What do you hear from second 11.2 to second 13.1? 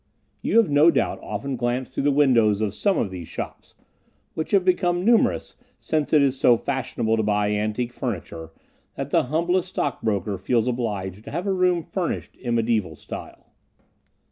to have a room furnished in medieval